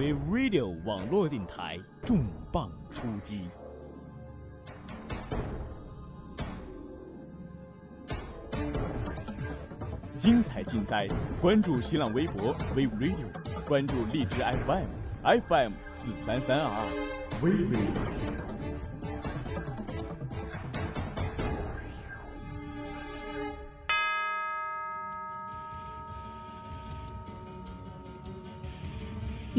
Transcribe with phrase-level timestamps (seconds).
[0.00, 3.50] We Radio 网络电台重磅出击，
[10.16, 11.06] 精彩尽在
[11.38, 13.26] 关注新浪微博 v Radio，
[13.68, 14.86] 关注荔枝 FM
[15.22, 16.86] FM 四三三二二
[17.42, 18.39] We Radio。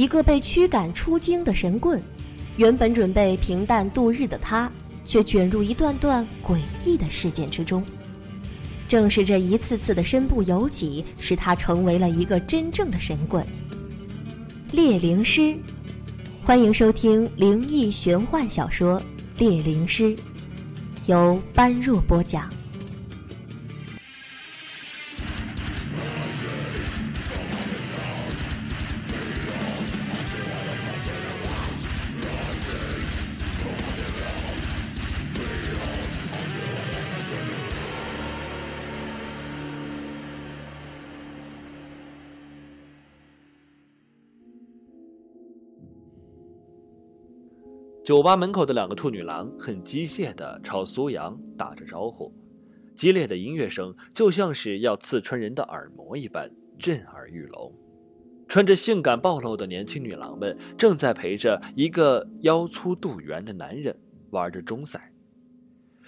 [0.01, 2.01] 一个被驱赶出京的神棍，
[2.57, 4.67] 原本准备平淡度日的他，
[5.05, 7.85] 却卷入一段段诡异的事件之中。
[8.87, 13.45] 正是这一次次的身不由己，使他成为了一个真正的神棍——
[14.73, 15.55] 猎灵师。
[16.43, 18.99] 欢迎收听灵异玄幻小说
[19.37, 20.15] 《猎灵师》，
[21.05, 22.49] 由般若播讲。
[48.03, 52.33] 酒吧门口的两个兔女郎很机械地朝苏阳打着招呼，
[52.95, 57.71] 激烈的音乐声就像是要刺穿人的耳膜一般，震耳欲聋。
[58.47, 63.95] 穿着性感暴露的年轻女郎们正在陪着一个腰粗肚圆的男人
[64.31, 65.13] 玩着中赛，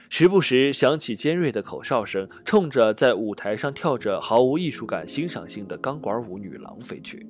[0.10, 7.26] 时不时响起尖锐的口哨声，冲着在舞台上跳着毫无艺术感、欣赏性的钢管舞女郎飞去。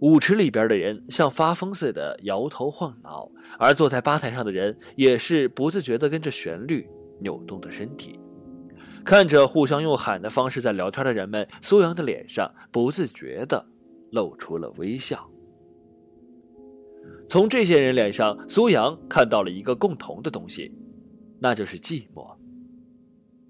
[0.00, 6.86] 舞池里边的人像发疯似的摇头晃脑，而坐在吧台上的人也是不自觉地跟着旋律
[7.20, 8.18] 扭动着身体。
[9.04, 13.66] 看着互相用喊的方式在聊天的人们，苏阳的脸上不自觉地
[14.10, 15.30] 露出了微笑。
[17.28, 20.74] 从这些人脸上，苏阳看到了一个共同的东西，
[21.38, 22.36] 那就是寂寞。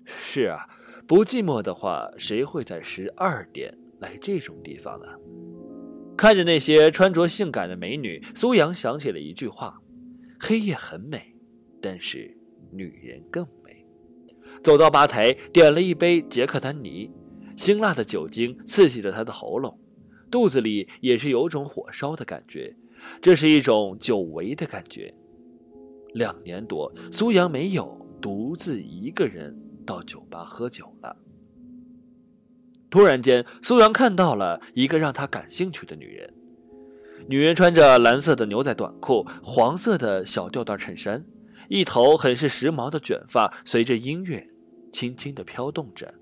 [0.04, 0.68] 是啊，
[1.06, 5.06] 不寂寞的话，谁会在十二点来这种地方呢？
[6.16, 9.76] 看着那些穿着性感的美女，苏阳想起了一句话
[10.38, 11.34] ：“黑夜很美，
[11.80, 12.36] 但是
[12.70, 13.84] 女人更美。”
[14.62, 17.10] 走到吧台，点了一杯杰克丹尼，
[17.56, 19.78] 辛辣的酒精刺激着他的喉咙，
[20.30, 22.74] 肚子里也是有种火烧的感觉，
[23.20, 25.12] 这是一种久违的感觉。
[26.14, 29.54] 两年多，苏阳没有独自一个人
[29.84, 31.16] 到酒吧喝酒了。
[32.94, 36.32] 突然间，苏阳看到了一个让他感兴趣的女人。
[37.26, 41.24] 女人穿着蓝色的牛仔短裤，黄色的小吊带衬衫，
[41.68, 44.46] 一头很是时髦的卷发随着音乐
[44.92, 46.14] 轻轻地飘动着。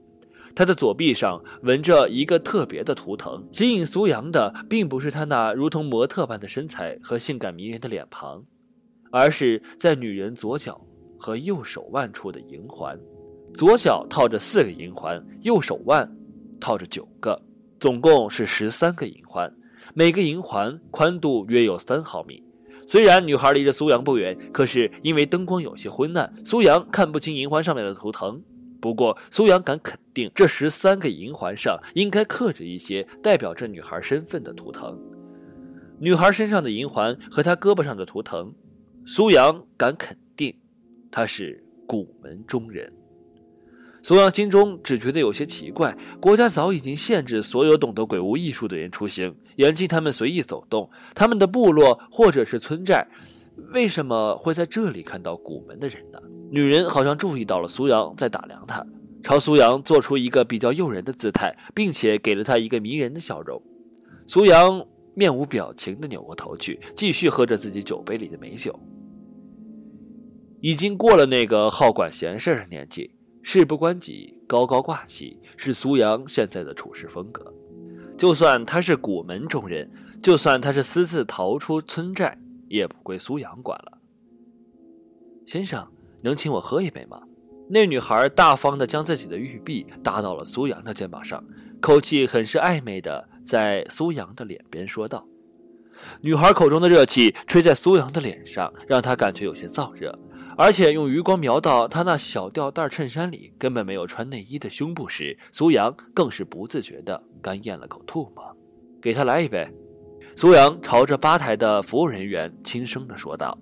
[0.54, 8.42] 她的左臂上纹着一个特别的图腾，吸引苏阳的并不是她那如同模特般的身材和性感迷人的脸庞，
[9.10, 10.80] 而是在女人左脚
[11.18, 12.98] 和右手腕处的银环。
[13.52, 16.10] 左脚套着四个银环，右手腕。
[16.62, 17.42] 套着九个，
[17.80, 19.52] 总共是十三个银环，
[19.94, 22.40] 每个银环宽度约有三毫米。
[22.86, 28.40] 虽然女孩离着苏阳不远，可是因为灯光有些昏暗，苏阳看不清银环上面的图腾。
[28.80, 34.96] 不过，苏阳敢肯定，这十三个银环上应该刻着一些代表着女孩身份的图腾。
[35.98, 38.54] 女孩身上的银环和她胳膊上的图腾，
[39.04, 40.54] 苏阳敢肯定，
[41.10, 42.92] 她是古门中人。
[44.02, 50.90] 苏阳心中只觉得有些奇怪，国家早已经限制所有懂得鬼屋艺术的人出行，严禁他们随意走动。
[51.14, 53.06] 他们的部落或者是村寨，
[53.72, 56.18] 为什么会在这里看到古门的人呢？
[56.50, 58.84] 女人好像注意到了苏阳在打量她，
[59.22, 63.62] 朝苏阳做出一个比较诱人的姿态，并且给了他一个迷人的笑容。
[64.26, 68.76] 苏阳面无表情地扭过头去，继续喝着自己酒杯里的美酒。
[70.60, 73.14] 已经过了那个好管闲事的年纪。
[73.42, 77.52] 事不关己，高高挂起，是苏阳现在的处事风格。
[78.16, 79.90] 就算他是古门中人，
[80.22, 83.98] 就算他是私自逃出村寨，也不归苏阳管了。
[85.46, 85.90] 先生，
[86.22, 87.20] 能请我喝一杯吗？
[87.68, 91.42] 那女孩大方地将自己的玉臂搭到了苏阳的肩膀上，
[91.80, 95.26] 口气很是暧昧的在苏阳的脸边说道。
[96.20, 100.16] 女孩口中的热气吹在苏阳的脸上，让他感觉有些燥热。
[100.56, 108.56] 而且用余光瞄到他那小吊带衬衫里根本没有穿内衣的胸部时，苏阳更是不自觉地干咽了口唾沫。
[109.00, 109.66] 给他来一杯。
[110.36, 113.58] 苏阳朝着吧台的服务人员轻声地说道。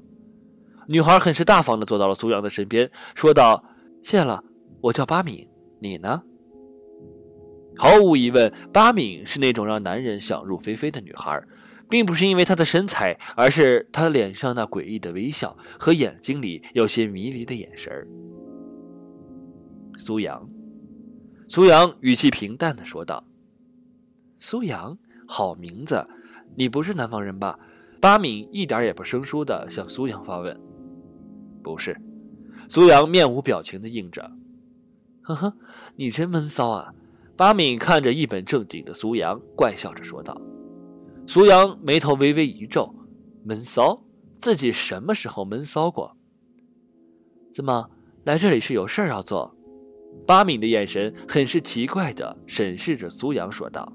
[0.87, 3.65] 女孩很是大方地坐到了苏阳的身边，说道
[4.03, 4.43] ：“谢了，
[4.81, 5.49] 我叫巴敏，
[5.81, 6.23] 你呢？”
[7.79, 11.41] 毫无疑问，巴敏是那种让男人想入非非的女孩。
[11.91, 18.07] 并不是因为他的身材，而是他脸上那诡异的微笑和眼睛里有些迷离的眼神儿。
[19.99, 20.49] 苏阳，
[21.49, 23.23] 苏阳语气平淡的说道
[24.39, 24.97] ：“苏阳，
[25.27, 26.07] 好名字，
[26.57, 27.59] 你不是南方人吧？”
[28.01, 30.59] 巴敏一点也不生疏的向苏阳发问
[31.63, 31.95] ：“不是。”
[32.67, 34.31] 苏阳面无表情的应着
[35.21, 35.53] ：“呵呵，
[35.97, 36.95] 你真闷骚啊！”
[37.37, 40.41] 巴敏看着一本正经的苏阳，怪笑着说道。
[41.26, 42.94] 苏阳眉头微微一皱
[43.44, 44.02] ：“闷骚？
[44.38, 46.17] 自己什么时候闷骚过？
[47.52, 47.90] 怎么
[48.25, 49.55] 来这里是有事儿要做？”
[50.26, 53.93] 巴敏的眼神很是奇怪的审视着苏阳，说道。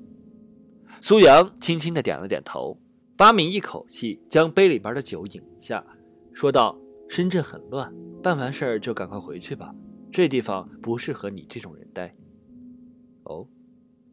[1.01, 2.79] 苏阳轻轻的点了点头。
[3.17, 5.85] 巴敏一口气将杯里边的酒饮下，
[6.33, 6.77] 说道
[7.09, 9.73] ：“深圳很乱，办完事儿就赶快回去吧，
[10.11, 12.13] 这地方不适合你这种人待。”
[13.23, 13.47] 哦，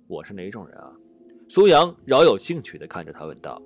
[0.07, 0.93] 我是哪种人啊？
[1.55, 3.61] 苏阳饶有兴趣地看着他问道。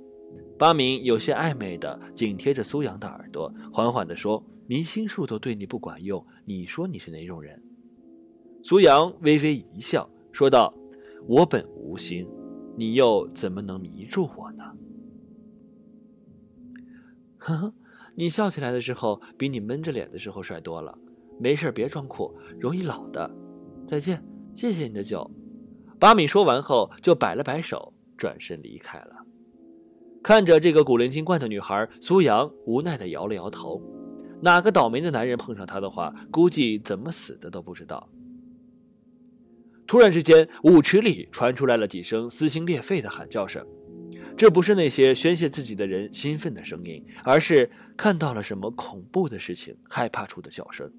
[0.58, 7.62] 巴敏有些暧昧地紧贴着苏阳的耳朵，缓缓地说：“迷心术都对你不管用，你说你是哪种人？”
[8.64, 10.74] 苏阳微微一笑，说道
[11.28, 12.28] ：“我本无心，
[12.76, 14.64] 你又怎么能迷住我呢？”
[17.38, 17.74] 呵呵，
[18.16, 20.98] 你笑起来的时候比你闷着脸的时候帅多了。
[21.38, 23.30] 没事别装酷，容易老的。
[23.86, 24.20] 再见，
[24.56, 25.30] 谢谢你的酒。
[25.98, 29.16] 巴米说完后就摆了摆手，转身离开了。
[30.22, 33.80] 看着这个古灵精怪的女孩，苏阳无奈地摇了摇头。
[34.42, 38.08] 哪个倒霉的男人碰上她的话，估计怎么死的都不知道。
[39.86, 43.64] 突然之间，舞池里传出来了几声撕心裂肺的喊叫声。
[44.36, 50.90] 这不是那些宣泄自己的人兴奋的声音，而是看到了什么恐怖的事情，害怕出的叫声。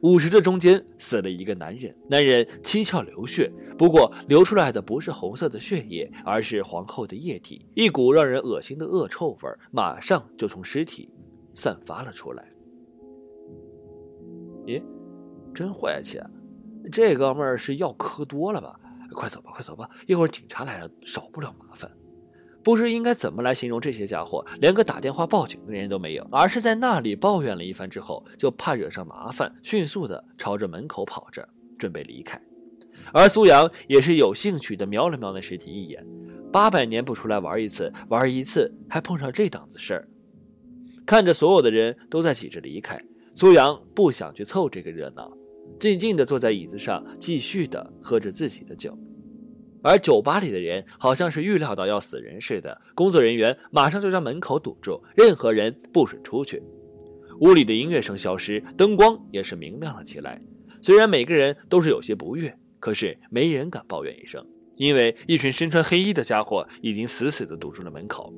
[0.00, 11.08] 舞池的中间死了一个男人，男人七窍流血，不过流出来的不是红色的血液，而是黄厚的液体，一股让人恶心的恶臭味马上就从尸体
[11.54, 12.44] 散发了出来。
[14.64, 14.82] 咦，
[15.54, 16.30] 真晦气啊！
[16.90, 18.78] 这哥们儿是药磕多了吧？
[19.12, 21.90] 快走吧，快走吧，一会儿警察来了，少不了麻烦。
[22.62, 31.48] 不知应该怎么来形容这些家伙，连个打电话报警的人都没有，而是在那里抱怨了一番之后，就怕惹上麻烦，迅速的朝着门口跑着，
[31.78, 32.40] 准备离开。
[33.12, 36.06] 而苏阳也是有兴趣的瞄了瞄那尸体一眼，
[36.52, 40.08] 八百年不出来玩一次，玩一次还碰上这档子事儿。
[41.04, 42.96] 看着所有的人都在挤着离开，
[43.34, 45.30] 苏阳不想去凑这个热闹，
[45.80, 48.96] 静静的坐在椅子上，继续的喝着自己的酒。
[49.82, 56.62] 而酒吧里的人好像是预料到要死人似的，工作人员马上就将门口堵住，任何人不准出去。
[57.40, 60.40] 屋里的音乐声消失，灯光也是明亮了起来。
[60.80, 64.44] 虽然每个人都是有些不悦，可是没人敢抱怨一声，
[64.76, 68.32] 因为一群身穿黑衣的家伙已经死死地堵住了门口。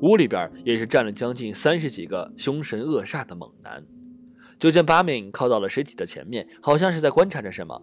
[0.00, 3.84] 屋里边也是站了将近三十几个凶神恶煞的猛男。
[4.58, 7.80] 就见巴敏靠到了尸体的前面，好像是在观察着什么。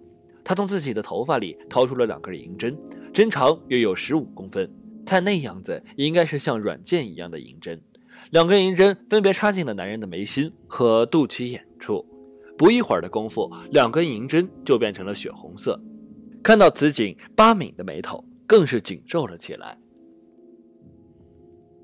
[0.50, 2.76] 他从自己的头发里掏出了两根银针，
[3.14, 4.68] 针长约有十五公分，
[5.06, 7.80] 看那样子应该是像软剑一样的银针。
[8.32, 12.04] 两根银针分别插进了男人的眉心和肚脐眼处。
[12.58, 15.80] 不一会儿的功夫，两根银针就变成了血红色。
[16.42, 19.78] 看到此景，八敏的眉头更是紧皱了起来。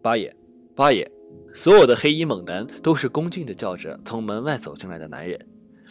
[0.01, 0.35] 八爷，
[0.73, 1.07] 八爷，
[1.53, 5.39] 所有的黑衣猛男都是恭敬地叫着从门外走进来的男人。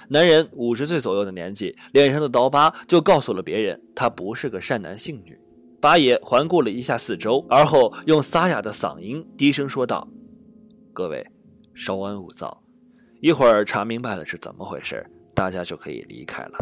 [0.09, 5.39] 男人五十岁左右的年纪，脸上的刀疤就告诉了别人，他不是个善男信女。
[5.81, 10.07] 八爷环顾了一下四周，而后用沙哑的嗓音低声说道
[10.95, 11.27] ：“各位，
[11.75, 12.63] 稍安勿躁，
[13.21, 16.59] 一会儿查明白了是怎么回事，大家就可以离开了。”